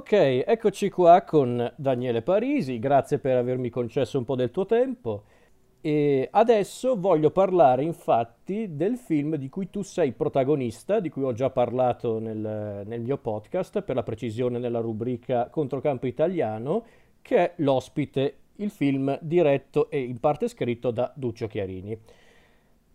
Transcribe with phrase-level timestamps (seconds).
[0.00, 5.24] Ok, eccoci qua con Daniele Parisi, grazie per avermi concesso un po' del tuo tempo.
[5.82, 11.34] E adesso voglio parlare infatti del film di cui tu sei protagonista, di cui ho
[11.34, 16.82] già parlato nel, nel mio podcast, per la precisione nella rubrica Controcampo Italiano,
[17.20, 21.98] che è L'ospite, il film diretto e in parte scritto da Duccio Chiarini.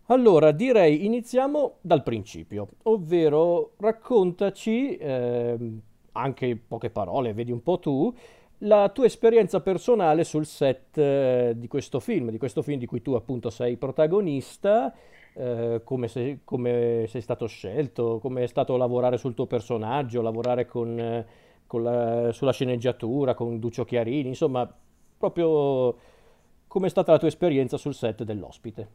[0.06, 5.80] Allora, direi iniziamo dal principio, ovvero raccontaci, ehm,
[6.16, 8.14] anche in poche parole, vedi un po' tu,
[8.60, 13.02] la tua esperienza personale sul set eh, di questo film, di questo film di cui
[13.02, 14.94] tu appunto sei protagonista,
[15.34, 20.66] eh, come sei, come sei stato scelto, come è stato lavorare sul tuo personaggio, lavorare
[20.66, 21.26] con, eh,
[21.66, 24.70] con la- sulla sceneggiatura, con Duccio Chiarini, insomma,
[25.18, 25.94] proprio
[26.66, 28.88] come è stata la tua esperienza sul set dell'ospite.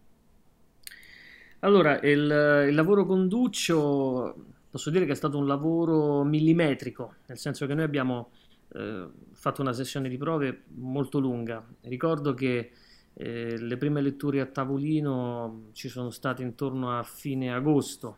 [1.59, 4.35] Allora, il, il lavoro con Duccio
[4.71, 8.31] posso dire che è stato un lavoro millimetrico, nel senso che noi abbiamo
[8.69, 11.63] eh, fatto una sessione di prove molto lunga.
[11.81, 12.71] Ricordo che
[13.13, 18.17] eh, le prime letture a tavolino ci sono state intorno a fine agosto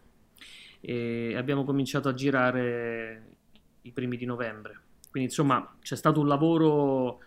[0.80, 3.38] e abbiamo cominciato a girare
[3.82, 4.80] i primi di novembre.
[5.10, 7.20] Quindi insomma c'è stato un lavoro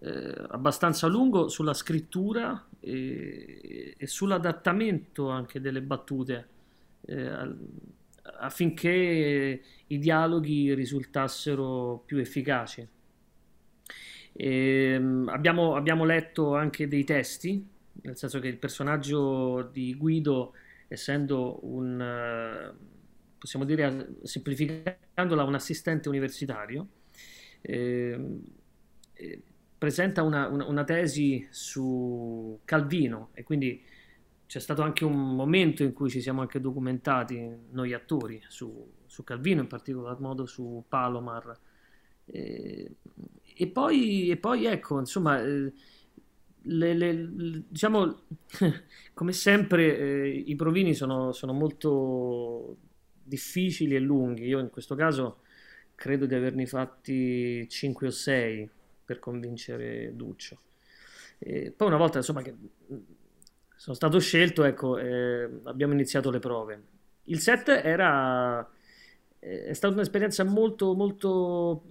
[0.00, 6.48] eh, abbastanza lungo sulla scrittura e, e sull'adattamento anche delle battute
[7.06, 7.54] eh,
[8.38, 12.86] affinché i dialoghi risultassero più efficaci.
[14.32, 17.66] Ehm, abbiamo, abbiamo letto anche dei testi,
[18.02, 20.52] nel senso che il personaggio di Guido,
[20.88, 22.72] essendo un,
[23.38, 26.86] possiamo dire, semplificandola, un assistente universitario,
[27.62, 28.40] ehm,
[29.14, 29.42] eh,
[29.78, 33.82] presenta una, una- una tesi su Calvino e quindi
[34.48, 39.22] c'è stato anche un momento in cui ci siamo anche documentati noi attori su, su
[39.22, 41.54] Calvino, in particolar modo su Palomar.
[42.24, 42.96] E,
[43.54, 45.70] e poi, e poi, ecco, insomma, eh,
[46.62, 48.22] le- le- le- diciamo,
[49.12, 52.76] come sempre, eh, i provini sono, sono molto
[53.22, 54.46] difficili e lunghi.
[54.46, 55.40] Io in questo caso
[55.94, 58.68] credo di averne fatti 5 o 6
[59.04, 60.58] per convincere Duccio.
[61.38, 62.54] E poi una volta, insomma, che
[63.78, 66.82] sono stato scelto, ecco, eh, abbiamo iniziato le prove.
[67.24, 68.68] Il set era,
[69.38, 71.84] eh, è stata un'esperienza molto, molto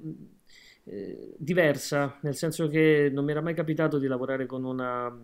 [0.83, 5.15] eh, diversa, nel senso che non mi era mai capitato di lavorare con una,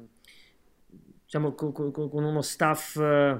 [1.26, 3.40] diciamo, co- co- co- con uno staff eh,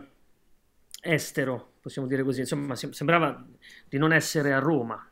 [1.02, 2.42] estero, possiamo dire così.
[2.42, 3.46] Insomma, sem- sembrava
[3.88, 5.06] di non essere a Roma,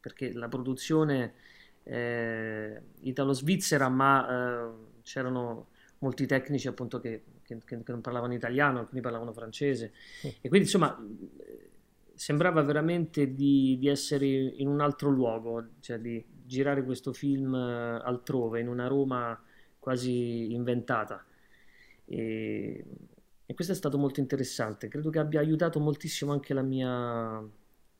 [0.00, 1.34] perché la produzione
[1.82, 4.70] è italo-svizzera, ma eh,
[5.02, 7.22] c'erano molti tecnici appunto che,
[7.58, 9.92] che- che- non parlavano italiano, alcuni parlavano francese.
[10.22, 10.96] E quindi insomma
[12.14, 18.00] sembrava veramente di, di essere in un altro luogo, cioè di girare questo film eh,
[18.04, 19.42] altrove, in una Roma
[19.78, 21.24] quasi inventata.
[22.04, 22.84] E,
[23.46, 24.88] e questo è stato molto interessante.
[24.88, 27.42] Credo che abbia aiutato moltissimo anche la mia,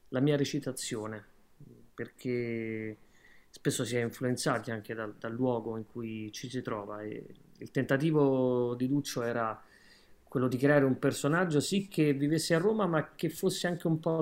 [0.08, 1.24] la mia recitazione,
[1.94, 2.98] perché
[3.48, 7.00] spesso si è influenzati anche dal, dal luogo in cui ci si trova.
[7.00, 7.24] E
[7.60, 9.62] il tentativo di Duccio era
[10.24, 13.98] quello di creare un personaggio sì che vivesse a Roma, ma che fosse anche un
[13.98, 14.20] po'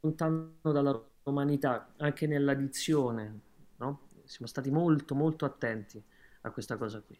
[0.00, 3.40] lontano dalla romanità, anche nella dizione,
[3.76, 4.00] no?
[4.24, 6.02] Siamo stati molto, molto attenti
[6.42, 7.18] a questa cosa qui.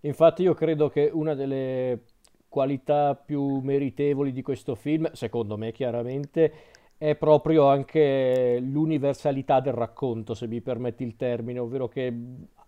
[0.00, 2.04] Infatti io credo che una delle
[2.48, 6.52] qualità più meritevoli di questo film, secondo me chiaramente,
[6.96, 12.14] è proprio anche l'universalità del racconto, se mi permetti il termine, ovvero che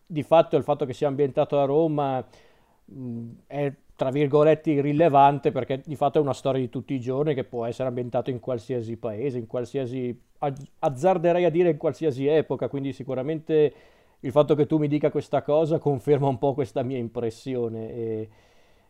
[0.06, 2.25] di fatto il fatto che sia ambientato a Roma
[2.84, 7.34] mh, è tra virgolette irrilevante perché di fatto è una storia di tutti i giorni
[7.34, 12.26] che può essere ambientato in qualsiasi paese, in qualsiasi, az- azzarderei a dire in qualsiasi
[12.26, 13.72] epoca, quindi sicuramente
[14.20, 18.28] il fatto che tu mi dica questa cosa conferma un po' questa mia impressione e,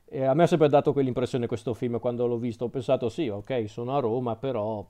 [0.06, 3.28] e a me ha sempre dato quell'impressione questo film quando l'ho visto, ho pensato sì,
[3.28, 4.86] ok, sono a Roma, però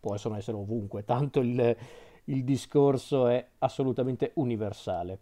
[0.00, 1.76] possono essere ovunque, tanto il,
[2.26, 5.20] il discorso è assolutamente universale.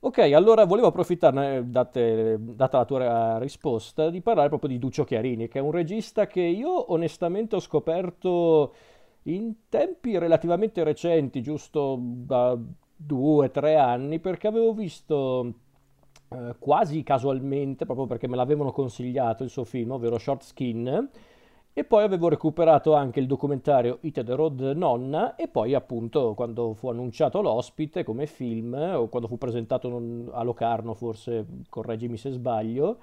[0.00, 5.48] Ok, allora volevo approfittarne, date- data la tua risposta, di parlare proprio di Duccio Chiarini,
[5.48, 8.74] che è un regista che io onestamente ho scoperto
[9.24, 12.54] in tempi relativamente recenti, giusto da
[12.94, 15.54] due o tre anni, perché avevo visto
[16.28, 21.08] eh, quasi casualmente, proprio perché me l'avevano consigliato il suo film, ovvero Short Skin,
[21.76, 26.72] e poi avevo recuperato anche il documentario Hit the Road Nonna e poi appunto quando
[26.74, 32.98] fu annunciato l'ospite come film o quando fu presentato a Locarno forse, correggimi se sbaglio,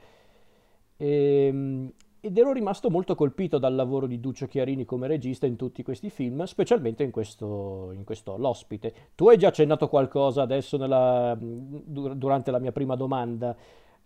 [0.96, 1.92] ehm,
[2.22, 6.10] ed ero rimasto molto colpito dal lavoro di Duccio Chiarini come regista in tutti questi
[6.10, 8.94] film, specialmente in questo, in questo L'ospite.
[9.16, 13.56] Tu hai già accennato qualcosa adesso nella, durante la mia prima domanda,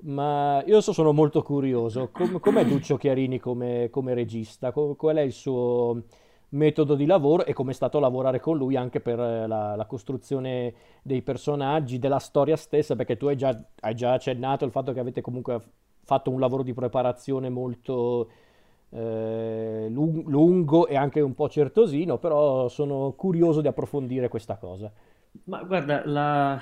[0.04, 2.10] ma io adesso sono molto curioso.
[2.12, 4.72] Com- com'è Duccio Chiarini come, come regista?
[4.72, 6.04] qual è il suo
[6.50, 9.86] metodo di lavoro e come è stato lavorare con lui anche per eh, la, la,
[9.86, 14.94] costruzione dei personaggi, della storia stessa, perché tu hai già, hai già, accennato il fatto
[14.94, 15.60] che avete comunque
[16.04, 18.30] fatto un lavoro di preparazione molto
[18.90, 24.92] eh, lung- lungo e anche un po' certosino, però sono curioso di approfondire questa cosa.
[25.46, 26.60] Ma guarda, la,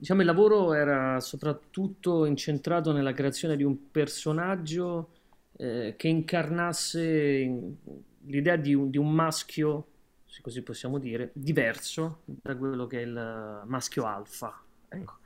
[0.00, 5.10] diciamo, il lavoro era soprattutto incentrato nella creazione di un personaggio
[5.58, 7.76] eh, che incarnasse
[8.24, 9.88] l'idea di un, di un, maschio,
[10.24, 14.58] se così possiamo dire, diverso da quello che è il maschio alfa.
[14.88, 15.18] Ecco.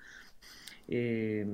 [0.86, 1.46] E,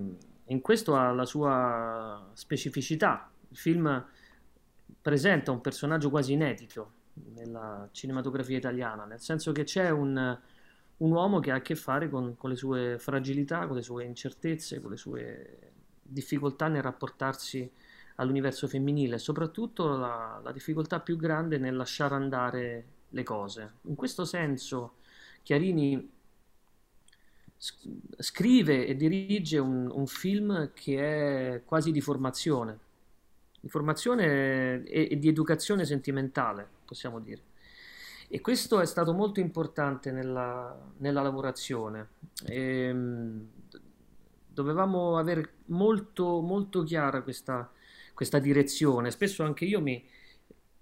[0.45, 3.31] in questo ha la sua specificità.
[3.51, 4.03] Il film
[5.03, 6.93] presenta un personaggio quasi inedito
[7.35, 10.39] nella cinematografia italiana, nel senso che c'è un
[11.01, 14.05] un uomo che ha a che fare con, con, le sue fragilità, con le sue
[14.05, 17.71] incertezze, con le sue difficoltà nel rapportarsi
[18.17, 23.73] all'universo femminile soprattutto la, la difficoltà più grande nel lasciare andare le cose.
[23.83, 24.97] In questo senso
[25.43, 26.19] Chiarini
[27.57, 32.79] scrive e dirige un, un, film che è quasi di formazione,
[33.61, 37.50] di formazione e, e di educazione sentimentale, possiamo dire.
[38.33, 42.11] E questo è stato molto importante nella, nella lavorazione.
[42.47, 43.49] E, ehm,
[44.47, 47.69] dovevamo avere molto, molto chiara questa,
[48.15, 49.11] questa direzione.
[49.11, 50.07] Spesso anche io mi,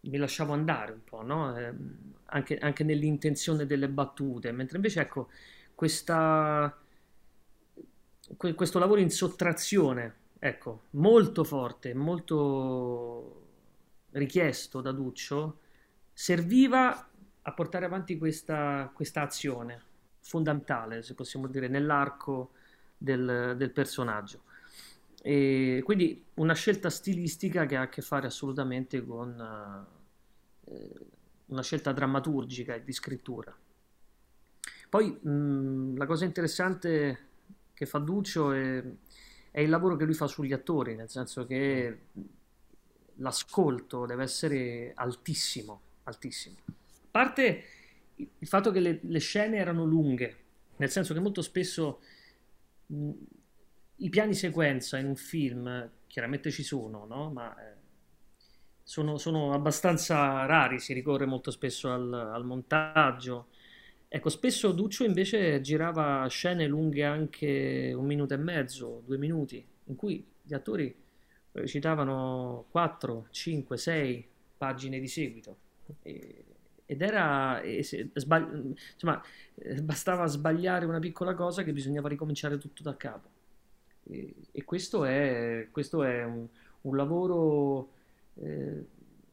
[0.00, 1.56] mi lasciavo andare un po', no?
[1.56, 1.72] eh,
[2.26, 5.30] anche, anche, nell'intenzione delle battute, mentre invece ecco,
[5.74, 6.76] questa,
[8.36, 13.46] questo lavoro in sottrazione, ecco, molto forte, molto
[14.10, 15.60] richiesto da Duccio,
[16.12, 17.07] serviva
[17.48, 19.80] a portare avanti questa, questa azione
[20.20, 22.52] fondamentale, se possiamo dire, nell'arco
[22.96, 24.42] del, del personaggio.
[25.22, 29.86] E quindi una scelta stilistica che ha a che fare assolutamente con
[30.64, 31.06] eh,
[31.46, 33.56] una scelta drammaturgica e di scrittura.
[34.90, 37.26] Poi mh, la cosa interessante
[37.72, 38.84] che fa Duccio è,
[39.50, 42.00] è, il lavoro che lui fa sugli attori, nel senso che
[43.14, 46.56] l'ascolto deve essere altissimo, altissimo
[47.18, 47.64] parte
[48.14, 50.36] il fatto che le, le scene erano lunghe,
[50.76, 52.00] nel senso che molto spesso
[52.86, 53.10] mh,
[53.96, 57.30] i piani sequenza in un film chiaramente ci sono, no?
[57.30, 57.74] ma eh,
[58.84, 63.48] sono, sono, abbastanza rari, si ricorre molto spesso al, al, montaggio.
[64.06, 69.96] Ecco, spesso Duccio invece girava scene lunghe anche un minuto e mezzo, due minuti, in
[69.96, 70.94] cui gli attori
[71.50, 75.56] recitavano 4, 5, 6 pagine di seguito.
[76.02, 76.44] E
[76.90, 77.60] ed era
[78.14, 79.22] sbagli- insomma
[79.56, 83.28] eh, bastava sbagliare una piccola cosa che bisognava ricominciare tutto da capo.
[84.04, 86.46] E, e questo è, questo è un,
[86.80, 87.92] un lavoro
[88.36, 88.86] eh,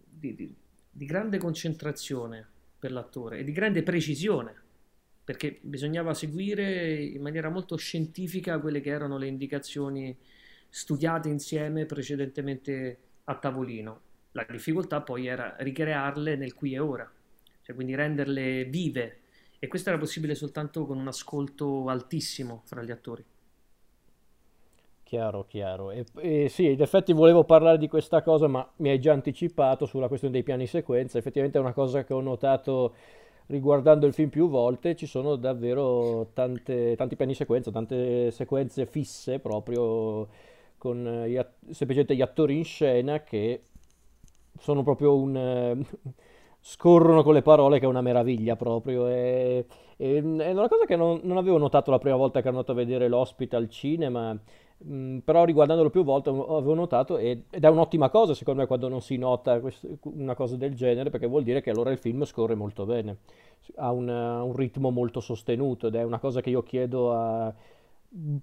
[0.04, 0.54] di, di,
[0.92, 2.46] di, grande concentrazione
[2.78, 4.54] per l'attore e di grande precisione
[5.24, 10.16] perché bisognava seguire in maniera molto scientifica quelle che erano le indicazioni
[10.68, 14.02] studiate insieme precedentemente a tavolino.
[14.34, 17.10] La difficoltà poi era ricrearle nel qui e ora
[17.66, 19.22] cioè quindi renderle vive
[19.58, 23.26] e questo era possibile soltanto con un ascolto altissimo fra gli attori.
[25.02, 25.90] Chiaro, chiaro.
[25.90, 29.86] E, e, sì, in effetti volevo parlare di questa cosa, ma mi hai già anticipato
[29.86, 31.18] sulla questione dei piani sequenza.
[31.18, 32.94] Effettivamente è una cosa che ho notato
[33.48, 34.96] riguardando il film più volte.
[34.96, 40.28] Ci sono davvero tante, tanti piani sequenza, tante sequenze fisse proprio
[40.78, 41.40] con gli,
[41.72, 43.62] semplicemente gli attori in scena che
[44.60, 45.84] sono proprio un
[46.68, 49.08] scorrono con le parole che è una meraviglia proprio.
[49.08, 49.66] E,
[49.98, 52.72] e, è una cosa che non, non, avevo notato la prima volta che ero andato
[52.72, 54.40] a vedere l'ospite al cinema, mh,
[54.84, 59.02] mm, però riguardandolo più volte avevo notato ed è un'ottima cosa secondo me quando non
[59.02, 62.56] si nota quest- una cosa del genere perché vuol dire che allora il film scorre
[62.56, 63.18] molto bene,
[63.76, 67.54] ha un, un ritmo molto sostenuto ed è una cosa che io chiedo a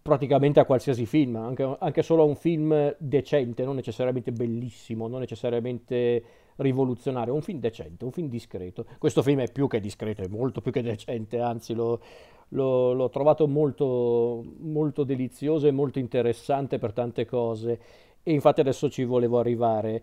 [0.02, 5.20] praticamente a qualsiasi film, anche, anche, solo a un film decente, non necessariamente bellissimo, non
[5.20, 6.22] necessariamente
[6.62, 8.86] rivoluzionario, un film decente, un film discreto.
[8.98, 12.00] Questo film è più che discreto, è molto più che decente, anzi lo,
[12.48, 17.80] lo, l'ho trovato molto, molto delizioso e molto interessante per tante cose
[18.22, 20.02] e infatti adesso ci volevo arrivare.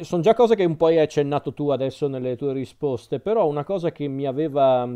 [0.00, 3.64] Sono già cose che un po' hai accennato tu adesso nelle tue risposte, però una
[3.64, 4.88] cosa che mi aveva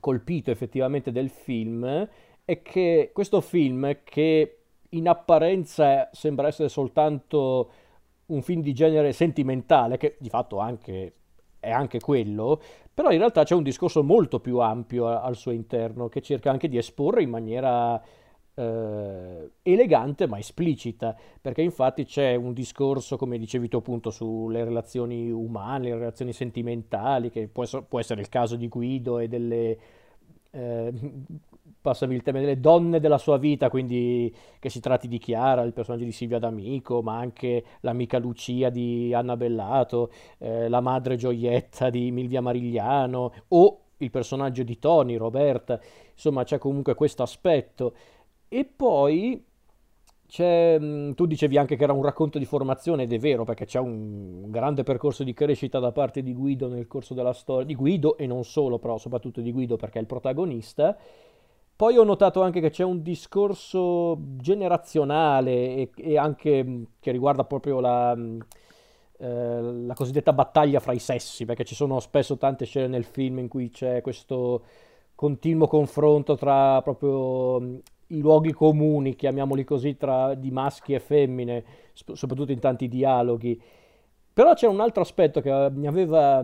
[0.00, 2.08] colpito effettivamente del film
[2.44, 4.58] è che questo film che
[4.90, 7.70] in apparenza sembra essere soltanto
[8.26, 11.12] un film di genere sentimentale, che di fatto anche,
[11.60, 12.60] è anche quello,
[12.92, 16.50] però in realtà c'è un discorso molto più ampio a- al suo interno, che cerca
[16.50, 18.02] anche di esporre in maniera
[18.58, 25.30] eh, elegante ma esplicita, perché infatti c'è un discorso, come dicevi tu appunto, sulle relazioni
[25.30, 29.78] umane, le relazioni sentimentali, che può, può essere il caso di Guido e delle
[30.50, 30.92] eh,
[31.80, 35.72] passami il tema delle donne della sua vita, quindi che si tratti di Chiara, il
[35.72, 41.90] personaggio di Silvia D'Amico, ma anche l'amica Lucia di Anna Bellato, eh, la madre Gioietta
[41.90, 45.80] di Milvia Marigliano o il personaggio di Tony, Roberta,
[46.12, 47.94] insomma c'è comunque questo aspetto.
[48.48, 49.44] E poi
[50.26, 53.64] c'è, mh, tu dicevi anche che era un racconto di formazione ed è vero perché
[53.64, 57.74] c'è un grande percorso di crescita da parte di Guido nel corso della storia, di
[57.74, 60.96] Guido e non solo, però soprattutto di Guido perché è il protagonista.
[61.76, 67.44] Poi ho notato anche che c'è un discorso generazionale e, e anche mh, che riguarda
[67.44, 68.38] proprio la, mh,
[69.18, 73.38] eh, la cosiddetta battaglia fra i sessi, perché ci sono spesso tante scene nel film
[73.40, 74.62] in cui c'è questo
[75.14, 81.62] continuo confronto tra proprio mh, i luoghi comuni, chiamiamoli così, tra di maschi e femmine,
[81.92, 83.60] sp- soprattutto in tanti dialoghi.
[84.32, 86.42] Però c'è un altro aspetto che eh, mi aveva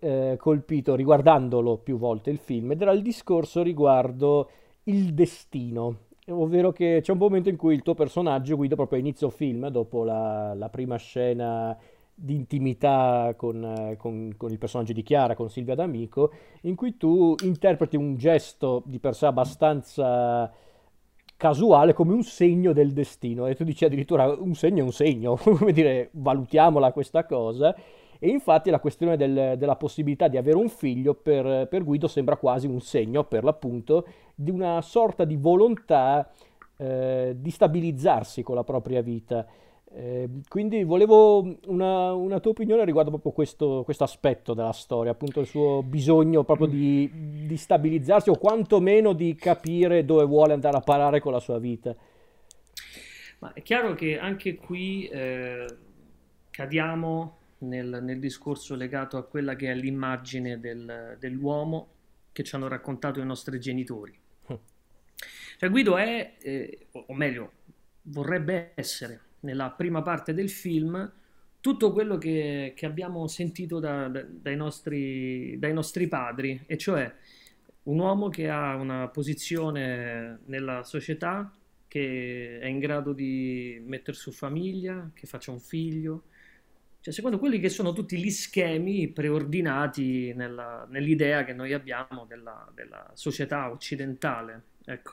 [0.00, 4.50] eh, colpito riguardandolo più volte il film ed era il discorso riguardo
[4.84, 6.06] il destino.
[6.28, 9.68] Ovvero che c'è un momento in cui il tuo personaggio, Guido, proprio a inizio film,
[9.68, 11.76] dopo la, la prima scena
[12.14, 17.34] di intimità con, con- con il personaggio di Chiara, con Silvia D'Amico, in cui tu
[17.44, 20.52] interpreti un gesto di per sé abbastanza
[21.36, 25.36] casuale come un segno del destino e tu dici addirittura un segno è un segno,
[25.40, 27.74] come dire, valutiamola questa cosa.
[28.18, 32.36] E infatti la questione del- della possibilità di avere un figlio per, per Guido sembra
[32.36, 36.30] quasi un segno, per l'appunto, di una sorta di volontà
[36.76, 39.46] eh, di stabilizzarsi con la propria vita.
[39.90, 45.40] Eh, quindi volevo una, una tua opinione riguardo proprio questo, questo aspetto della storia, appunto
[45.40, 47.10] il suo bisogno proprio di,
[47.46, 51.96] di stabilizzarsi o quantomeno di capire dove vuole andare a parare con la sua vita.
[53.38, 55.64] Ma è chiaro che anche qui eh,
[56.50, 61.94] cadiamo nel, nel discorso legato a quella che è l'immagine del- dell'uomo
[62.32, 64.16] che ci hanno raccontato i nostri genitori.
[65.58, 67.52] Cioè Guido è, eh, o o meglio,
[68.02, 71.10] vorrebbe essere nella prima parte del film
[71.60, 77.12] tutto quello che, che abbiamo sentito da- da- dai nostri, dai nostri padri, e cioè
[77.84, 81.52] un uomo che ha una posizione nella società,
[81.88, 86.24] che è in grado di mettere su famiglia, che faccia un figlio,
[87.08, 92.70] cioè secondo quelli che sono tutti gli schemi preordinati nella- nell'idea che noi abbiamo della,
[92.74, 94.62] della società occidentale.
[94.84, 95.12] Ecco.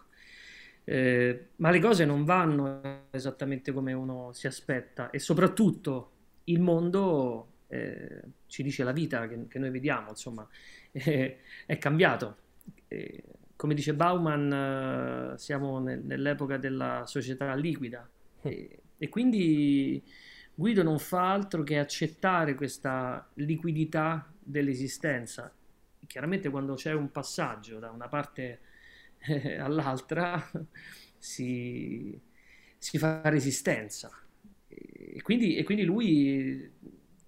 [0.84, 6.12] Eh, ma le cose non vanno esattamente come uno si aspetta e soprattutto
[6.46, 10.46] il mondo, eh, ci dice la vita che, che noi vediamo, insomma,
[10.92, 12.38] eh, è cambiato.
[13.56, 18.08] Come dice Bauman, eh, siamo nel- nell'epoca della società liquida
[18.42, 20.04] e, e quindi
[20.56, 25.54] Guido non fa altro che accettare questa liquidità dell'esistenza.
[26.08, 28.60] Chiaramente quando c'è un passaggio da una parte
[29.28, 30.42] eh, all'altra
[31.18, 32.18] si,
[32.78, 34.10] si fa resistenza.
[34.68, 36.72] E quindi, e quindi lui,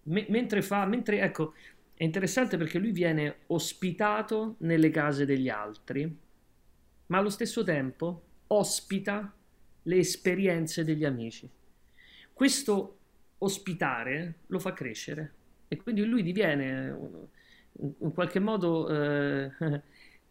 [0.03, 1.53] me- mentre fa, mentre, ecco,
[1.96, 6.17] è interessante perché lui viene ospitato nelle case degli altri,
[7.07, 9.34] ma allo stesso tempo ospita
[9.84, 11.50] le esperienze degli amici.
[12.34, 12.97] Questo
[13.39, 15.34] ospitare lo fa crescere
[15.67, 16.98] e quindi lui diviene
[18.00, 19.51] in qualche modo eh,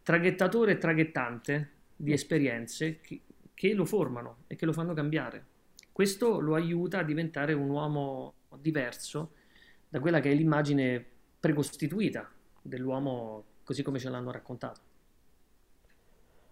[0.03, 3.21] traghettatore e traghettante di esperienze che,
[3.55, 5.45] che lo formano e che lo fanno cambiare.
[5.93, 9.33] Questo lo aiuta a diventare un uomo diverso
[9.89, 11.05] da quella che è l'immagine
[11.39, 14.86] precostituita dell'uomo così come ce l'hanno raccontato.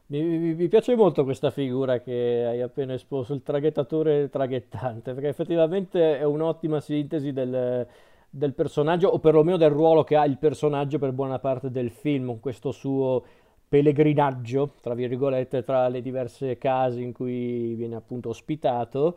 [0.07, 5.29] Mi, mi- mi piace molto questa figura che hai appena esposto, il traghettatore traghettante, perché
[5.29, 7.87] effettivamente è un'ottima sintesi del,
[8.29, 12.39] del personaggio, o perlomeno del ruolo che ha il personaggio per buona parte del film,
[12.39, 13.25] questo suo
[13.67, 19.17] pellegrinaggio, tra virgolette, tra le diverse case in cui viene appunto ospitato.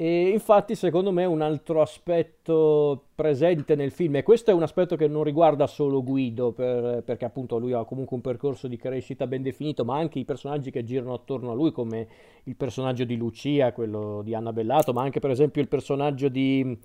[0.00, 4.94] E infatti, secondo me, un altro aspetto presente nel film, e questo è un aspetto
[4.94, 9.26] che non riguarda solo Guido, per- perché appunto lui ha comunque un percorso di crescita
[9.26, 12.06] ben definito, ma anche i personaggi che girano attorno a lui, come
[12.44, 16.78] il personaggio di Lucia, quello di Anna Bellato, ma anche per esempio il personaggio di,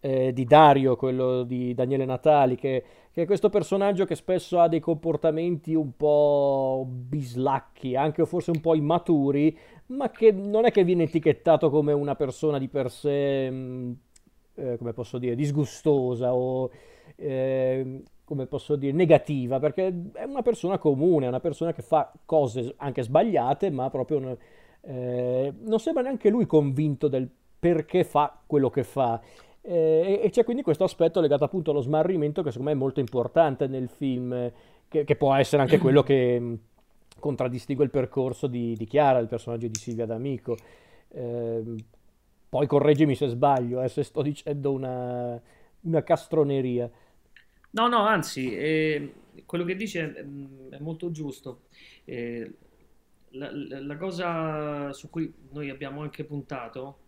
[0.00, 4.68] eh, di Dario, quello di Daniele Natali, che, che è questo personaggio che spesso ha
[4.68, 10.84] dei comportamenti un po' bislacchi, anche forse un po' immaturi, ma che non è che
[10.84, 13.96] viene etichettato come una persona di per sé mh,
[14.54, 16.70] eh, come posso dire, disgustosa o
[17.16, 22.12] eh, come posso dire, negativa, perché è una persona comune, è una persona che fa
[22.24, 24.36] cose anche sbagliate, ma proprio non,
[24.82, 27.28] eh, non sembra neanche lui convinto del
[27.58, 29.20] perché fa quello che fa.
[29.70, 33.00] Eh, e c'è quindi questo aspetto legato appunto allo smarrimento che secondo me è molto
[33.00, 34.50] importante nel film,
[34.88, 36.58] che, che può essere anche quello che
[37.18, 40.56] contraddistingue il percorso di, di, Chiara, il personaggio di Silvia D'Amico.
[41.08, 41.62] Eh,
[42.48, 45.38] poi correggimi se sbaglio, eh, se sto dicendo una,
[45.82, 46.90] una castroneria.
[47.72, 49.12] No, no, anzi, eh,
[49.44, 50.24] quello che dice è,
[50.76, 51.64] è molto giusto.
[52.06, 52.50] Eh,
[53.32, 57.00] la, la, la, cosa su cui noi abbiamo anche puntato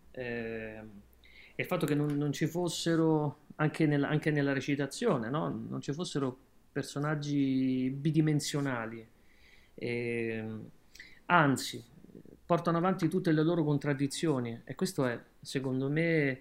[1.55, 5.49] è il fatto che non, non ci fossero, anche, nel, anche nella recitazione, no?
[5.69, 6.37] non ci fossero
[6.71, 9.07] personaggi bidimensionali.
[9.75, 10.69] Ehm,
[11.25, 11.83] anzi,
[12.45, 16.39] portano avanti tutte le loro contraddizioni e questo è, secondo me,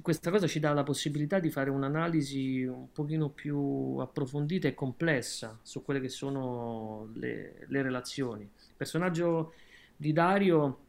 [0.00, 5.58] questa cosa ci dà la possibilità di fare un'analisi un pochino più approfondita e complessa
[5.62, 8.42] su quelle che sono le, le relazioni.
[8.42, 9.54] Il personaggio
[9.96, 10.83] di Dario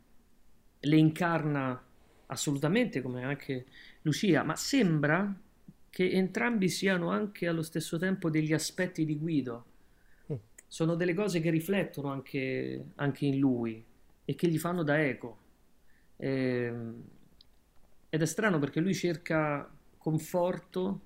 [0.85, 1.81] le incarna
[2.27, 3.65] assolutamente come anche
[4.01, 5.33] Lucia, ma sembra
[5.89, 9.65] che entrambi siano anche allo stesso tempo degli aspetti di Guido
[10.67, 13.81] sono delle cose che riflettono anche, anche in lui
[14.25, 15.37] e che gli fanno da eco.
[16.17, 17.03] E, ehm,
[18.09, 21.01] ed è strano perché lui cerca conforto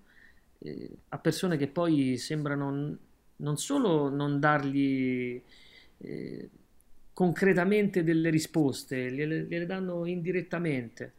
[0.59, 2.98] eh, a persone che poi sembrano
[3.36, 5.41] non solo non dargli
[6.00, 6.50] eh,
[7.20, 11.16] concretamente delle risposte, gliele, gliele danno indirettamente,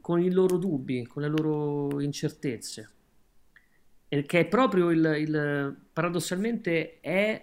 [0.00, 2.90] con i loro dubbi, con le loro incertezze.
[4.08, 7.40] E che è proprio il, il paradossalmente è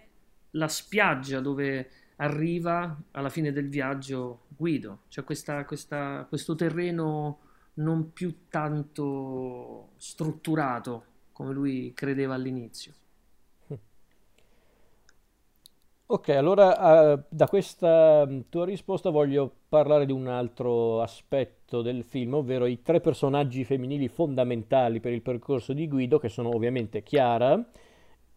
[0.51, 7.39] la spiaggia dove arriva alla fine del viaggio Guido, cioè questa, questa, questo terreno
[7.75, 12.91] non più tanto strutturato come lui credeva all'inizio.
[16.13, 22.03] Ok, allora uh, da questa mm, tua risposta voglio parlare di un altro aspetto del
[22.03, 27.01] film, ovvero i tre personaggi femminili fondamentali per il percorso di Guido, che sono ovviamente
[27.01, 27.65] Chiara,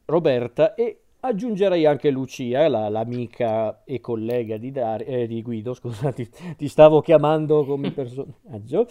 [0.04, 6.12] Roberta e Aggiungerei anche Lucia, la, l'amica e collega di, Dar- eh, di Guido, scusa,
[6.12, 8.86] ti, ti, stavo chiamando come personaggio.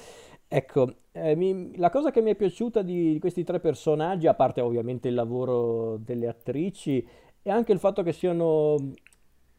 [0.45, 4.33] Ecco, eh, mi, la cosa che mi è piaciuta di, di questi tre personaggi, a
[4.33, 7.07] parte ovviamente il lavoro delle attrici,
[7.43, 8.77] è anche il fatto che siano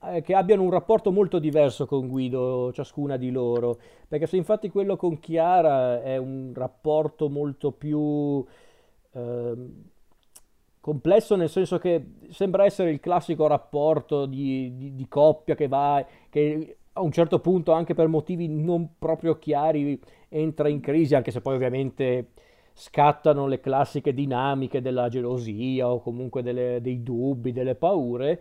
[0.07, 4.69] eh, che abbiano un rapporto molto diverso con Guido, ciascuna di loro, perché se infatti
[4.69, 8.45] quello con Chiara è un rapporto molto più
[9.13, 9.55] eh,
[10.81, 16.05] complesso nel senso che sembra essere il classico rapporto di, di, di, coppia che va,
[16.29, 21.31] che a un certo punto anche per motivi non proprio chiari entra in crisi, anche
[21.31, 22.33] se poi ovviamente
[22.77, 28.41] scattano le classiche dinamiche della gelosia o comunque delle, dei dubbi, delle paure.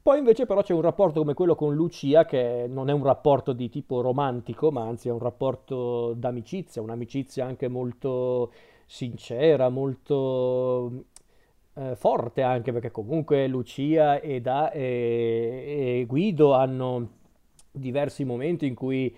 [0.00, 3.52] Poi invece però c'è un rapporto come quello con Lucia che non è un rapporto
[3.52, 8.52] di tipo romantico, ma anzi è un rapporto d'amicizia, un'amicizia anche molto
[8.86, 11.06] sincera, molto
[11.74, 14.80] eh, forte anche perché comunque Lucia e, e,
[16.00, 17.08] e Guido hanno
[17.72, 19.14] diversi momenti in cui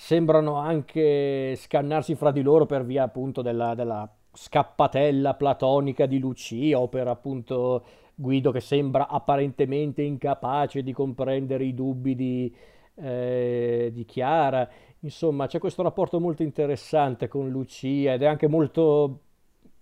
[0.00, 6.78] sembrano anche scannarsi fra di loro per via appunto della, della scappatella platonica di Lucia
[6.78, 7.84] o per appunto
[8.14, 12.54] Guido che sembra apparentemente incapace di comprendere i dubbi di,
[12.94, 14.68] eh, di Chiara.
[15.00, 19.22] Insomma, c'è questo rapporto molto interessante con Lucia ed è anche molto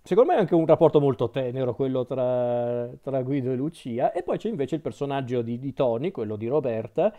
[0.01, 4.11] Secondo me è anche un rapporto molto tenero quello tra, tra Guido e Lucia.
[4.13, 7.13] E poi c'è invece il personaggio di, di Tony, quello di Roberta,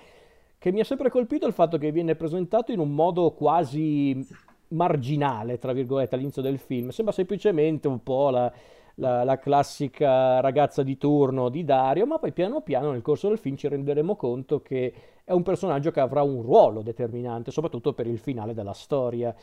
[0.59, 4.27] che mi ha sempre colpito il fatto che viene presentato in un modo quasi
[4.68, 6.88] marginale, tra virgolette, all'inizio del film.
[6.88, 8.53] Sembra semplicemente un po' la,
[8.97, 13.38] la, la, classica ragazza di turno di Dario, ma poi piano piano nel corso del
[13.38, 14.92] film ci renderemo conto che
[15.25, 19.35] è un personaggio che avrà un ruolo determinante, soprattutto per il finale della storia.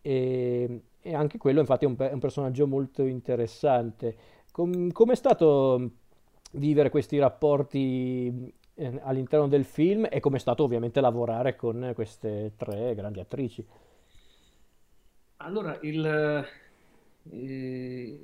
[0.00, 4.16] E, e anche quello infatti è un, è un personaggio molto interessante.
[4.50, 5.90] Com, com'è stato
[6.52, 12.94] vivere questi rapporti eh, all'interno del film e com'è stato ovviamente lavorare con queste tre
[12.94, 13.66] grandi attrici?
[15.38, 16.46] Allora, il,
[17.30, 18.18] eh,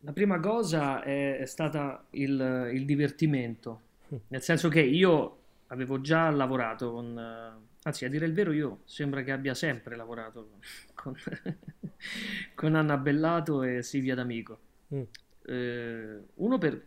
[0.00, 3.80] la prima cosa è, è stata il, il, divertimento,
[4.28, 5.36] nel senso che io
[5.68, 10.58] avevo già lavorato con Anzi, a dire il vero, io sembra che abbia sempre lavorato
[10.92, 11.14] con,
[12.56, 14.58] con Anna Bellato e Silvia D'Amico.
[14.92, 15.02] Mm.
[15.42, 16.84] Eh, uno per,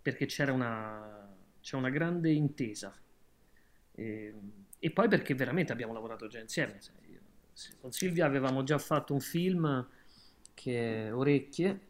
[0.00, 1.21] perché c'era una,
[1.62, 2.92] c'è una grande intesa.
[3.94, 4.34] Eh,
[4.78, 6.78] e poi perché veramente abbiamo lavorato già insieme.
[7.80, 9.86] con Silvia avevamo già fatto un film
[10.54, 11.80] che è Orecchie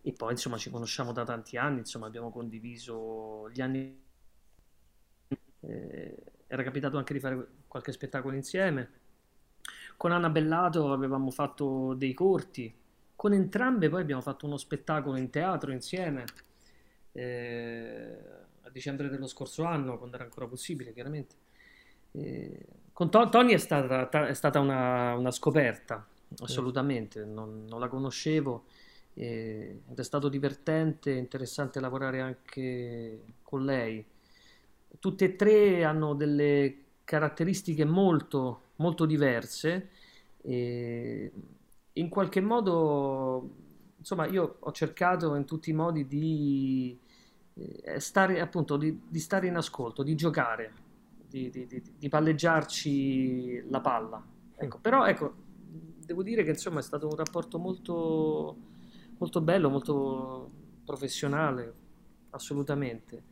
[0.00, 4.00] e poi insomma ci conosciamo da tanti anni, insomma abbiamo condiviso gli anni,
[5.60, 9.02] eh, era capitato anche di fare qualche spettacolo insieme.
[9.96, 12.72] Con Anna Bellato avevamo fatto dei corti,
[13.16, 16.24] con entrambe poi abbiamo fatto uno spettacolo in teatro insieme
[17.14, 18.18] eh,
[18.74, 21.36] dicembre dello scorso anno, quando era ancora possibile chiaramente.
[22.10, 26.04] Eh, con to- Tony è stata, è stata una, una, scoperta,
[26.38, 28.64] assolutamente, non, non la conoscevo
[29.14, 34.04] ed è stato divertente, interessante lavorare anche con lei.
[34.98, 39.90] Tutte e tre hanno delle caratteristiche molto, molto diverse
[40.40, 41.30] e
[41.92, 43.50] in qualche modo,
[43.98, 47.03] insomma, io ho cercato in tutti i modi di eh,
[47.98, 50.72] stare, appunto, di, di stare in ascolto, di giocare,
[51.28, 54.22] di, di, di palleggiarci la palla.
[54.56, 55.34] Ecco, però, ecco,
[56.04, 58.56] devo dire che insomma è stato un rapporto molto,
[59.18, 60.50] molto bello, molto
[60.84, 61.72] professionale,
[62.30, 63.22] assolutamente.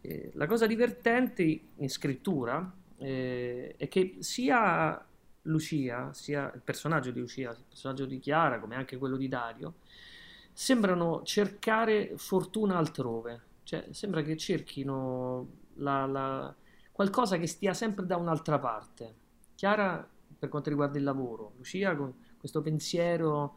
[0.00, 1.42] Eh, la cosa divertente
[1.74, 5.04] in scrittura eh, è che sia
[5.42, 9.74] Lucia, sia il personaggio di Lucia, il personaggio di Chiara, come anche quello di Dario,
[10.52, 16.54] sembrano cercare fortuna altrove, cioè sembra che cerchino la, la,
[16.92, 19.14] qualcosa che stia sempre da un'altra parte.
[19.54, 23.56] Chiara per quanto riguarda il lavoro, Lucia con questo pensiero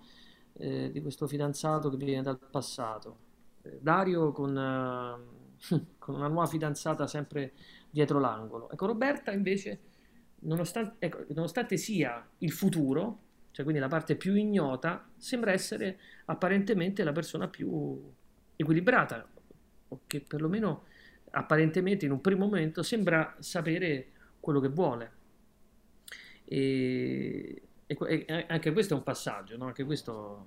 [0.53, 3.17] eh, di questo fidanzato che viene dal passato,
[3.61, 7.53] eh, Dario con, eh, con una nuova fidanzata sempre
[7.89, 8.69] dietro l'angolo.
[8.69, 9.79] Ecco, Roberta invece
[10.39, 13.19] nonostante, ecco, nonostante sia il futuro,
[13.51, 18.11] cioè quindi la parte più ignota, sembra essere apparentemente la persona più
[18.55, 19.27] equilibrata,
[19.93, 20.85] o che perlomeno
[21.31, 24.07] apparentemente in un primo momento sembra sapere
[24.39, 25.11] quello che vuole.
[26.45, 29.65] E, e, e anche questo è un passaggio, no?
[29.65, 30.45] anche questo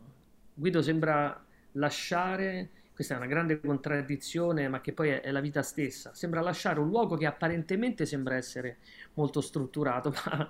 [0.55, 5.61] Guido sembra lasciare questa è una grande contraddizione, ma che poi è, è, la vita
[5.61, 6.15] stessa.
[6.15, 8.79] Sembra lasciare un luogo che apparentemente sembra essere
[9.15, 10.49] molto strutturato, ma,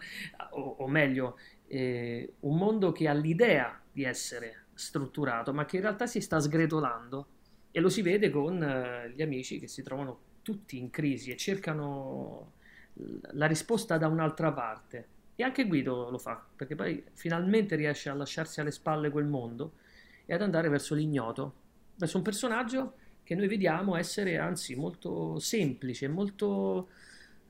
[0.51, 5.83] o, o, meglio, eh, un mondo che ha l'idea di essere strutturato, ma che in
[5.83, 7.27] realtà si sta sgretolando.
[7.77, 11.37] E lo si vede con eh, gli amici che si trovano tutti in crisi e
[11.37, 12.53] cercano
[13.33, 15.09] la risposta da un'altra parte.
[15.37, 19.73] E anche Guido lo fa, perché poi finalmente riesce a lasciarsi alle spalle quel mondo
[20.25, 21.53] e ad andare verso l'ignoto
[21.97, 26.89] verso un personaggio che noi vediamo essere anzi molto semplice, molto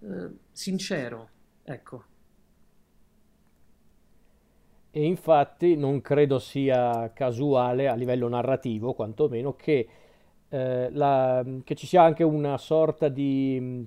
[0.00, 1.28] eh, sincero.
[1.62, 2.04] Ecco.
[4.90, 9.86] E infatti non credo sia casuale a livello narrativo, quantomeno, che,
[10.48, 13.86] eh, la, che ci sia anche una sorta di,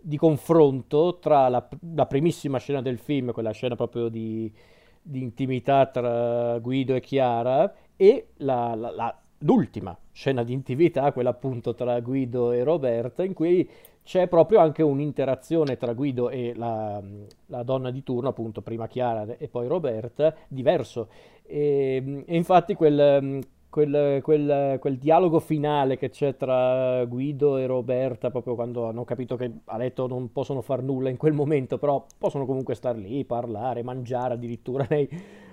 [0.00, 4.52] di confronto tra la, la, primissima scena del film, quella scena proprio di,
[5.00, 11.74] di intimità tra Guido e Chiara, e la, la l'ultima scena di intimità, quella appunto
[11.74, 13.68] tra Guido e Roberta, in cui
[14.02, 17.02] c'è proprio anche un'interazione tra Guido e la,
[17.46, 21.08] la, donna di turno, appunto prima Chiara e poi Roberta, diverso.
[21.42, 23.40] E, e infatti quel,
[23.76, 29.36] quel, quel, quel, dialogo finale che c'è tra Guido e Roberta, proprio quando hanno capito
[29.36, 33.22] che a letto non possono far nulla in quel momento, però possono comunque star lì,
[33.26, 35.06] parlare, mangiare addirittura lei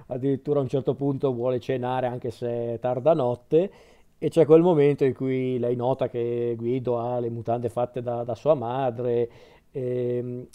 [0.08, 3.72] addirittura a un certo punto vuole cenare anche se è tarda notte
[4.18, 8.24] e c'è quel momento in cui lei nota che Guido ha le mutande fatte da,
[8.24, 9.30] da sua madre
[9.70, 10.48] e, ehm,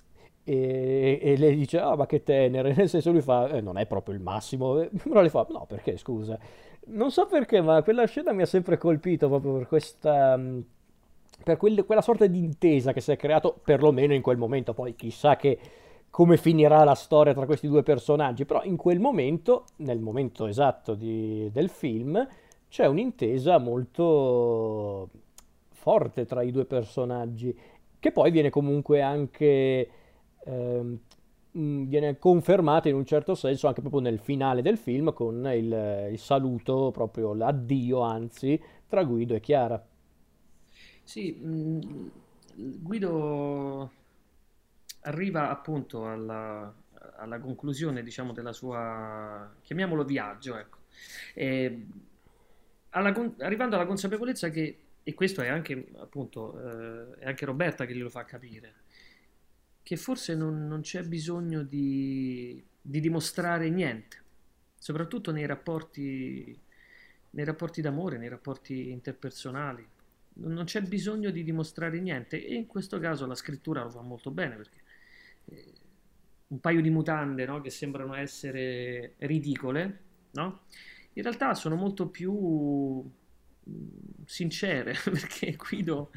[0.43, 3.85] e, e, lei dice ah ma che tenere nel senso lui fa eh, non è
[3.85, 6.39] proprio il massimo però le fa no perché scusa
[6.89, 10.39] non so perché ma quella scena mi ha sempre colpito proprio per questa
[11.43, 14.75] per quel, quella sorta di intesa che si è creato perlomeno in quel momento.
[14.75, 15.59] Poi chissà che
[16.11, 20.95] come finirà la storia tra questi due personaggi, però in quel momento, nel momento esatto
[20.95, 22.27] di, del film,
[22.69, 25.09] c'è un'intesa molto
[25.71, 27.57] forte tra i due personaggi,
[27.99, 29.91] che poi viene comunque anche
[30.45, 30.99] eh,
[31.53, 36.19] viene confermata in un certo senso anche proprio nel finale del film con il, il
[36.19, 39.85] saluto, proprio l'addio anzi, tra Guido e Chiara.
[41.03, 42.11] Sì, mh,
[42.55, 43.91] Guido
[45.03, 46.73] arriva appunto alla,
[47.17, 50.79] alla conclusione, diciamo, della sua, chiamiamolo viaggio, ecco.
[51.35, 51.87] E,
[52.91, 57.95] alla, arrivando alla consapevolezza che, e questo è anche, appunto, eh, è anche Roberta che
[57.95, 58.75] glielo fa capire,
[59.89, 64.23] che forse non, non c'è bisogno di, di, dimostrare niente,
[64.79, 66.61] soprattutto nei rapporti,
[67.31, 69.89] nei rapporti d'amore, nei rapporti interpersonali.
[70.41, 74.31] Non c'è bisogno di dimostrare niente e in questo caso la scrittura lo fa molto
[74.31, 74.83] bene perché
[76.49, 77.63] un paio di mutande, no?
[77.63, 80.01] Che sembrano essere ridicole,
[80.33, 80.65] no?
[81.15, 83.89] In realtà sono molto più mm,
[84.27, 86.11] sincere, perché Guido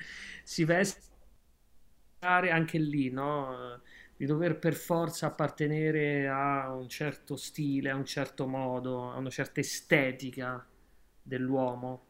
[0.43, 1.10] si veste
[2.21, 3.81] anche lì, no?
[4.15, 9.29] Di dover per forza appartenere a un certo stile, a un certo modo, a una
[9.29, 10.65] certa estetica
[11.21, 12.05] dell'uomo.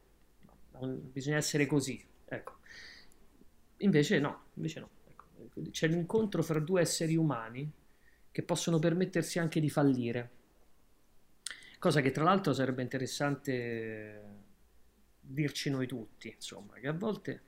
[0.82, 2.58] Bisogna essere così, ecco.
[3.78, 4.89] Invece no, invece no.
[5.08, 5.26] Ecco.
[5.71, 7.71] C'è l'incontro fra due esseri umani
[8.32, 10.30] che possono permettersi anche di fallire.
[11.80, 14.39] Cosa che tra l'altro sarebbe interessante
[15.19, 17.43] dirci noi tutti, insomma, che a volte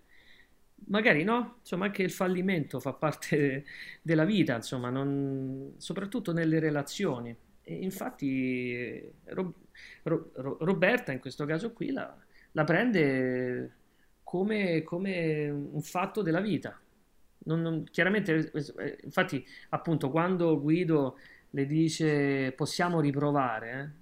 [0.88, 3.66] magari no, insomma anche il fallimento fa parte
[4.02, 7.36] della vita, insomma, non, soprattutto nelle relazioni.
[7.62, 9.54] E infatti Ro,
[10.04, 12.16] Ro, Roberta in questo caso qui la,
[12.52, 13.76] la prende
[14.24, 16.78] come, come, un fatto della vita.
[17.46, 21.18] Non, non, chiaramente, eh, infatti, appunto, quando Guido
[21.52, 24.02] le dice possiamo riprovare, eh?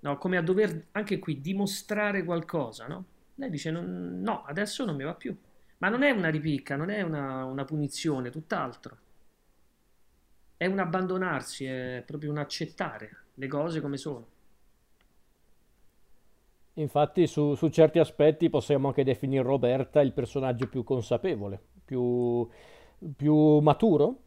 [0.00, 3.04] no, come a dover anche qui dimostrare qualcosa, no?
[3.36, 5.36] Lei dice no, adesso non mi va più.
[5.78, 8.98] Ma non è una ripicca, non è una, una punizione, tutt'altro.
[10.56, 14.34] È un abbandonarsi, è proprio un accettare le cose come sono.
[16.78, 22.46] Infatti su, su certi aspetti possiamo anche definire Roberta il personaggio più consapevole, più,
[23.14, 24.22] più maturo.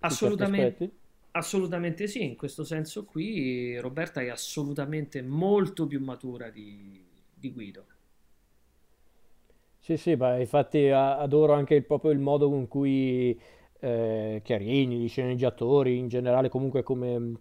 [0.00, 0.90] Assolutamente,
[1.32, 7.86] assolutamente sì, in questo senso qui Roberta è assolutamente molto più matura di, di Guido.
[9.84, 13.38] Sì, sì, ma infatti adoro anche il- proprio il modo con cui
[13.80, 17.32] eh, Chiarini, gli sceneggiatori, in generale comunque come,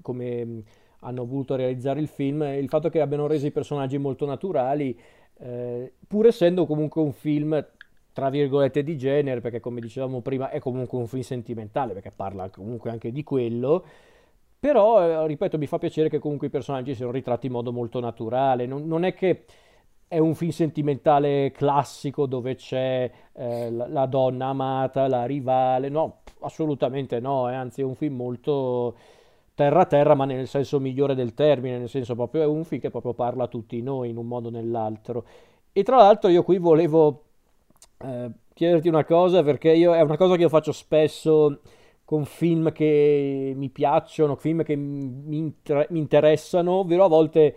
[0.00, 0.62] come
[1.00, 4.96] hanno voluto realizzare il film, il fatto che abbiano reso i personaggi molto naturali,
[5.40, 7.64] eh, pur essendo comunque un film
[8.12, 12.48] tra virgolette di genere, perché come dicevamo prima è comunque un film sentimentale, perché parla
[12.50, 13.84] comunque anche di quello,
[14.60, 18.00] però, eh, ripeto, mi fa piacere che comunque i personaggi siano ritratti in modo molto
[18.00, 19.44] naturale, non, non è che
[20.08, 26.22] è un film sentimentale classico dove c'è eh, la, la, donna amata, la rivale, no,
[26.40, 28.96] assolutamente no, è anzi è un film molto
[29.54, 32.90] terra terra, ma nel senso migliore del termine, nel senso proprio è un film che
[32.90, 35.24] proprio parla a tutti noi in un modo o nell'altro.
[35.72, 37.24] E tra l'altro io qui volevo
[37.98, 41.60] eh, chiederti una cosa, perché io, è una cosa che io faccio spesso
[42.04, 47.56] con film che mi piacciono, film che mi, inter- mi interessano, ovvero a volte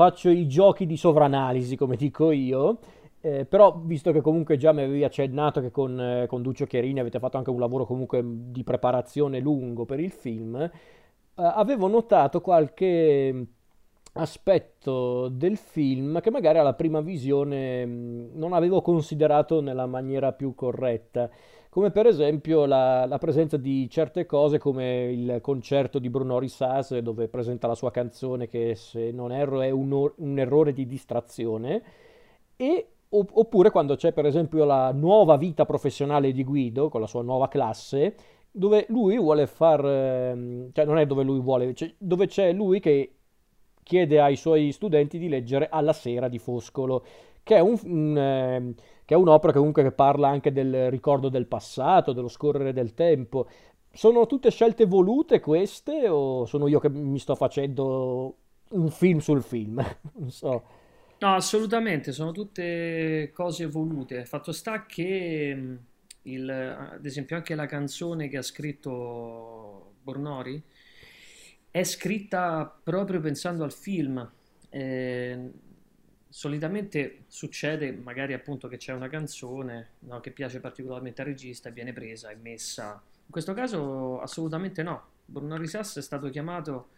[0.00, 2.78] faccio i giochi di sovranalisi, come dico io.
[3.20, 7.00] Eh, però, visto che comunque già mi avevi accennato che con, eh, con Duccio Chiarini
[7.00, 10.70] avete fatto anche un lavoro comunque di preparazione lungo per il film, eh,
[11.34, 13.46] avevo notato qualche
[14.14, 20.54] aspetto del film che magari alla prima visione mh, non avevo considerato nella maniera più
[20.54, 21.28] corretta
[21.70, 26.98] come per esempio la, la, presenza di certe cose come il concerto di Bruno Risas
[26.98, 30.84] dove presenta la sua canzone che se non erro è un, or- un errore di
[30.84, 31.82] distrazione.
[32.56, 37.22] E oppure quando c'è per esempio la nuova vita professionale di Guido con la sua
[37.22, 38.14] nuova classe
[38.52, 42.78] dove lui vuole far ehm, cioè non è dove lui vuole cioè dove c'è lui
[42.78, 43.14] che
[43.82, 47.04] chiede ai suoi studenti di leggere alla sera di Foscolo
[47.42, 48.74] che è un, un eh,
[49.10, 53.48] che è un'opera comunque che parla anche del ricordo del passato, dello scorrere del tempo.
[53.92, 58.36] Sono tutte scelte volute queste o sono io che mi sto facendo
[58.68, 59.84] un film sul film?
[60.14, 60.62] non so.
[61.18, 64.24] No, assolutamente, sono tutte cose volute.
[64.26, 65.78] Fatto sta che,
[66.22, 70.62] il, ad esempio, anche la canzone che ha scritto Bornori
[71.68, 74.30] è scritta proprio pensando al film.
[74.68, 75.50] Eh,
[76.30, 81.72] solitamente succede magari appunto che c'è una canzone no, che piace particolarmente al regista e
[81.72, 83.02] viene presa e messa.
[83.26, 85.08] In questo caso assolutamente no.
[85.24, 86.90] Bruno Risas è stato chiamato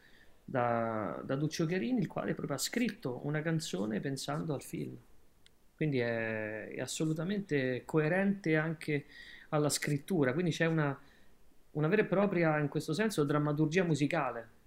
[0.45, 4.97] da, da Duccio Chiarini, il quale proprio ha scritto una canzone pensando al film.
[5.75, 9.07] Quindi è, è assolutamente coerente anche
[9.49, 10.99] alla scrittura, quindi c'è una,
[11.73, 14.61] una vera e propria, in questo senso, drammaturgia musicale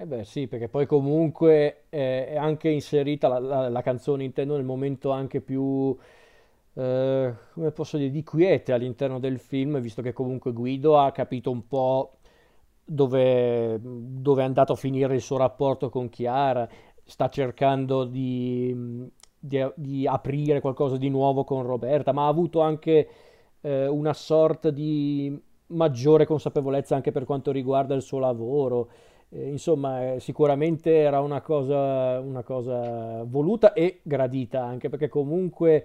[0.00, 4.56] Eh beh sì, perché poi comunque eh, è anche inserita la, la- la canzone, intendo,
[4.56, 5.94] nel momento anche più,
[6.74, 11.50] eh, come posso dire, di quiete all'interno del film, visto che comunque Guido ha capito
[11.50, 12.14] un po'
[12.82, 16.66] dove, dove è andato a finire il suo rapporto con Chiara,
[17.04, 18.74] sta cercando di,
[19.38, 23.08] di- di aprire qualcosa di nuovo con Roberta, ma ha avuto anche
[23.60, 28.88] eh, una sorta di maggiore consapevolezza anche per quanto riguarda il suo lavoro.
[29.32, 35.84] Eh, insomma, sicuramente era una cosa, una cosa voluta e gradita, anche perché comunque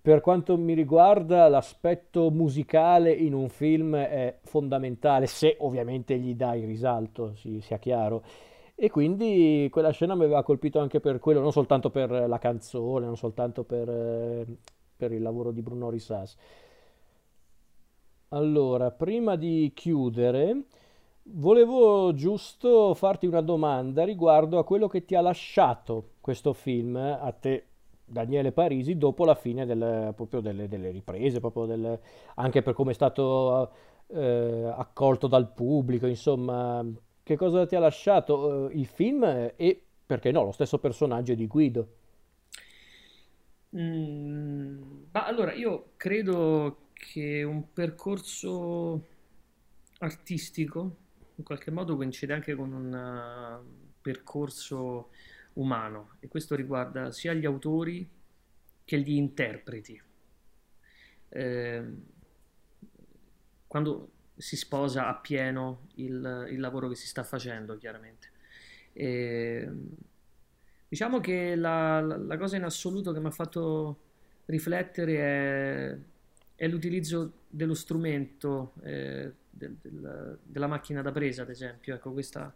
[0.00, 6.64] per quanto mi riguarda, l'aspetto musicale in un film è fondamentale, se ovviamente gli dai
[6.64, 8.22] risalto, si- sia chiaro.
[8.74, 13.06] E quindi quella scena mi aveva colpito anche per quello, non soltanto per la canzone,
[13.06, 14.46] non soltanto per, eh,
[14.96, 16.36] per il lavoro di Bruno Risas.
[18.30, 20.64] Allora, prima di chiudere,
[21.30, 27.32] volevo giusto farti una domanda riguardo a quello che ti ha lasciato questo film, a
[27.32, 27.64] te,
[28.04, 31.98] Daniele Parisi, dopo la fine del- proprio delle, delle riprese, proprio del-
[32.36, 33.70] anche per come è stato
[34.10, 36.84] eh, accolto dal pubblico, insomma,
[37.22, 39.22] che cosa ti ha lasciato eh, il film
[39.56, 41.88] e, perché no, lo stesso personaggio di Guido?
[43.76, 49.02] Mm, ma allora io credo che un percorso
[49.98, 50.96] artistico
[51.38, 55.10] in qualche modo coincide anche con un eh, percorso
[55.54, 58.08] umano e questo riguarda sia gli autori
[58.84, 60.00] che gli interpreti.
[61.30, 61.82] Eh,
[63.66, 68.28] quando si sposa appieno il, il lavoro che si sta facendo, chiaramente.
[68.92, 69.68] E,
[70.88, 74.00] diciamo che la, la- la cosa in assoluto che mi ha fatto
[74.46, 75.98] riflettere è,
[76.64, 81.94] è l'utilizzo dello strumento, eh, del- del- della macchina da presa, ad esempio.
[81.94, 82.52] Ecco, questa,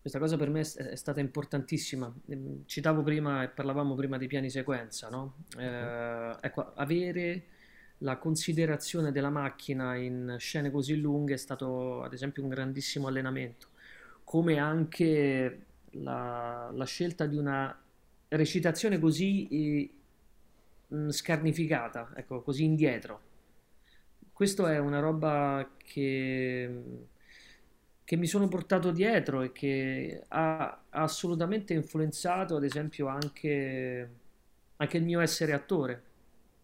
[0.00, 2.12] questa cosa per me è, stata importantissima.
[2.28, 5.44] Ehm, Citavo prima e parlavamo prima dei piani sequenza, no?
[5.58, 7.44] Eh, ecco, avere
[7.98, 13.68] la considerazione della macchina in scene così lunghe è stato, ad esempio, un grandissimo allenamento,
[14.24, 17.76] come anche la, la scelta di una
[18.28, 19.48] recitazione così
[20.88, 23.26] eh, scarnificata, ecco, così indietro.
[24.38, 26.82] Questo è una roba che,
[28.04, 34.08] che mi sono portato dietro e che ha, assolutamente influenzato, ad esempio, anche,
[34.76, 36.02] anche il mio essere attore,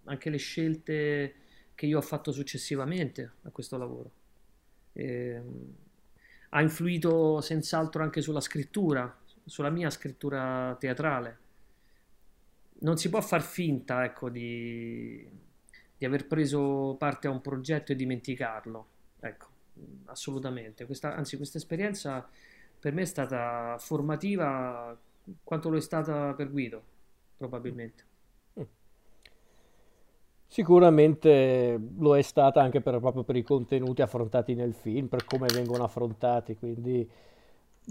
[0.04, 1.34] anche le scelte
[1.74, 4.10] che io ho fatto successivamente a questo lavoro.
[4.92, 5.74] Ehm,
[6.50, 11.38] ha influito senz'altro anche sulla scrittura, sulla mia scrittura teatrale.
[12.82, 15.28] Non si può far finta, ecco, di,
[16.04, 18.86] di aver preso parte a un progetto e dimenticarlo.
[19.20, 19.46] Ecco,
[20.06, 20.84] assolutamente.
[20.84, 22.28] Questa, anzi, questa esperienza
[22.78, 24.96] per me è stata formativa
[25.42, 26.82] quanto lo è stata per Guido,
[27.38, 28.04] probabilmente.
[28.60, 28.64] Mm.
[30.46, 35.46] Sicuramente lo è stata anche per- proprio per i contenuti affrontati nel film, per come
[35.46, 37.08] vengono affrontati, quindi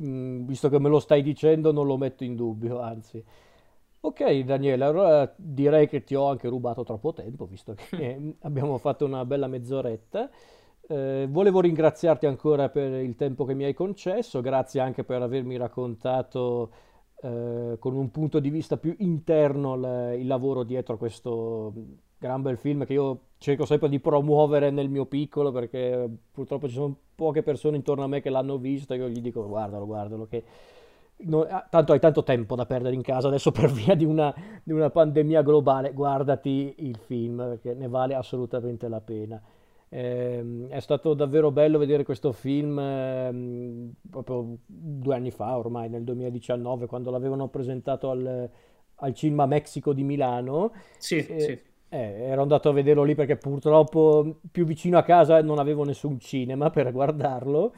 [0.01, 3.23] mm, visto che me lo stai dicendo non lo metto in dubbio, anzi.
[4.05, 9.05] Ok, Daniele, allora direi che ti ho anche rubato troppo tempo, visto che abbiamo fatto
[9.05, 10.29] una bella mezz'oretta.
[10.85, 15.55] Eh, volevo ringraziarti ancora per il tempo che mi hai concesso, grazie anche per avermi
[15.55, 16.71] raccontato
[17.21, 21.73] eh, con un punto di vista più interno l- il lavoro dietro a questo
[22.17, 26.73] gran bel film che io cerco sempre di promuovere nel mio piccolo perché purtroppo ci
[26.75, 30.25] sono poche persone intorno a me che l'hanno visto e io gli dico guardalo, guardalo,
[30.27, 30.43] che
[31.17, 34.33] no- ah, tanto hai tanto tempo da perdere in casa adesso per via di una,
[34.63, 39.41] di una pandemia globale, guardati il film perché ne vale assolutamente la pena.
[39.89, 46.03] Ehm, è stato davvero bello vedere questo film ehm, proprio due anni fa, ormai nel
[46.03, 48.49] 2019, quando l'avevano presentato al,
[48.95, 50.71] al Cinema Mexico di Milano.
[50.97, 51.61] Sì, E, sì.
[51.89, 56.19] eh, ero andato a vederlo lì perché purtroppo più vicino a casa non avevo nessun
[56.19, 57.73] cinema per guardarlo.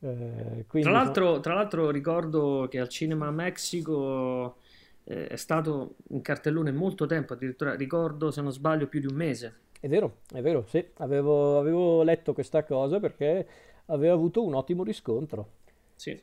[0.00, 4.58] Eh, Tra so- l'altro, tra l'altro ricordo che al Cinema Mexico
[5.04, 9.14] eh, è stato in cartellone molto tempo, addirittura ricordo, se non sbaglio, più di un
[9.14, 9.54] mese.
[9.80, 13.46] è vero, è vero, sì, avevo, avevo letto questa cosa perché
[13.86, 15.50] aveva avuto un ottimo riscontro.
[15.96, 16.20] Sì.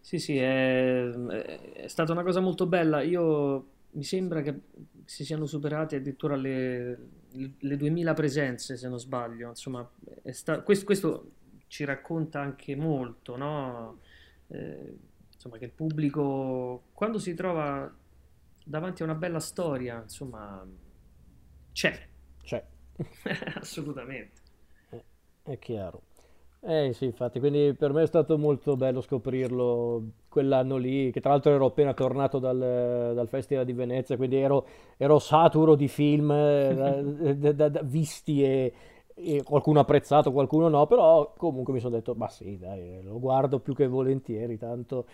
[0.00, 3.00] Sì, sì, è, è stata una cosa molto bella.
[3.02, 4.60] Io mi sembra che
[5.04, 6.98] si siano superate addirittura le,
[7.60, 9.48] le 2000 presenze, se non sbaglio.
[9.48, 9.88] Insomma,
[10.30, 11.30] sta- questo, questo
[11.66, 14.00] ci racconta anche molto, no?
[14.48, 14.96] Eh,
[15.32, 17.92] insomma, che il pubblico, quando si trova
[18.64, 20.64] davanti a una bella storia, insomma,
[21.72, 22.08] c'è,
[22.44, 22.64] C'è.
[23.60, 24.42] assolutamente.
[25.42, 26.02] È chiaro.
[26.60, 30.02] Eh sì, infatti, quindi per me è stato molto bello scoprirlo
[30.34, 32.58] quell'anno lì, che tra l'altro ero appena tornato dal,
[33.14, 34.66] dal Festival di Venezia, quindi ero,
[34.98, 37.02] ero saturo di film eh, da-
[37.34, 38.72] da- da- da- visti e,
[39.14, 43.60] e qualcuno apprezzato, qualcuno no, però comunque mi sono detto, ma sì, dai, lo guardo
[43.60, 45.06] più che volentieri, tanto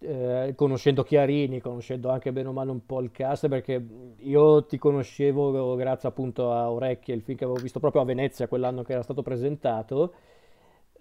[0.00, 3.84] eh, conoscendo Chiarini, conoscendo anche bene o male un po' il cast, perché
[4.18, 8.48] io ti conoscevo grazie appunto a Orecchie, il film che avevo visto proprio a Venezia
[8.48, 10.12] quell'anno che era stato presentato.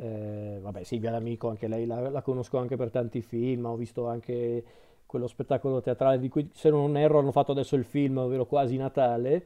[0.01, 4.07] Eh, vabbè, Silvia D'Amico, anche lei la, la conosco anche per tanti film, ho visto
[4.07, 4.63] anche
[5.05, 8.77] quello spettacolo teatrale di cui, se non erro, hanno fatto adesso il film, ovvero Quasi
[8.77, 9.45] Natale.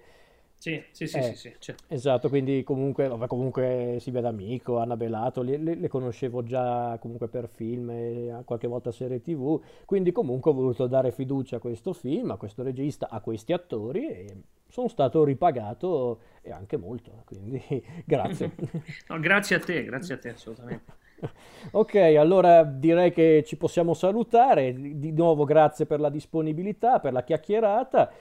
[0.63, 1.83] Sì, sì, sì, Eh, sì, sì, certo.
[1.87, 7.47] esatto, quindi comunque, vabbè, comunque Silvia D'Amico, Anna Belato, le, le- conoscevo già comunque per
[7.49, 12.31] film e qualche volta serie TV, quindi comunque ho voluto dare fiducia a questo film,
[12.31, 17.61] a questo regista, a questi attori e sono stato ripagato e anche molto, quindi
[18.05, 18.51] grazie.
[19.09, 20.91] No, grazie a te, grazie a te, assolutamente.
[21.71, 24.73] Ok, allora direi che ci possiamo salutare.
[24.73, 28.11] Di di nuovo grazie per la disponibilità, per la chiacchierata.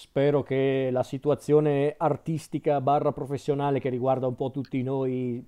[0.00, 5.44] Spero che la situazione artistica barra professionale che riguarda un po' tutti noi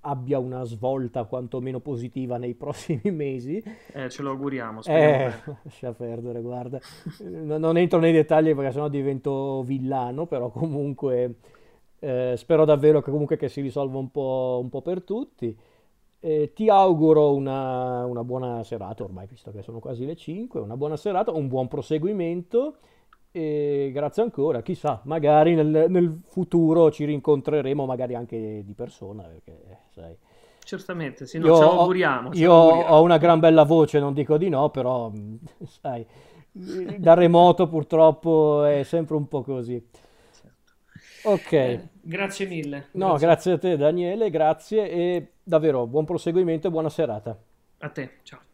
[0.00, 3.62] abbia una svolta quantomeno positiva nei prossimi mesi.
[3.92, 5.30] Eh, ce lo auguriamo, Eh,
[5.64, 6.80] lascia perdere, guarda.
[7.24, 11.34] No- Non entro nei dettagli perché sennò divento villano, però comunque
[11.98, 15.54] eh, spero davvero che comunque che si risolva un po', un po' per tutti.
[16.20, 20.78] Eh, ti auguro una, una buona serata, ormai visto che sono quasi le 5, una
[20.78, 22.78] buona serata, un buon proseguimento
[23.30, 29.52] e grazie ancora, chissà, magari nel, nel futuro ci rincontreremo, magari anche di persona, perché
[29.68, 30.16] eh, sai.
[30.62, 34.00] Certamente, sì, no, Io ce lo ho, auguriamo, ce io ho una gran bella voce,
[34.00, 35.10] non dico di no, però
[35.64, 36.04] sai,
[36.52, 39.82] da remoto purtroppo è sempre un po' così.
[40.30, 40.72] Certo.
[41.22, 46.68] Ok, Eh, grazie mille, no, grazie grazie a te Daniele, grazie e davvero buon proseguimento
[46.68, 47.38] e buona serata.
[47.80, 48.47] a te, ciao.